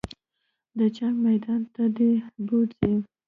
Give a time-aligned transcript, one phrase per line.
[0.77, 2.11] د جنګ میدان ته دې
[2.45, 2.93] بوځي.